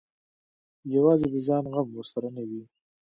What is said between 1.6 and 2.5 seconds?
غم ورسره نه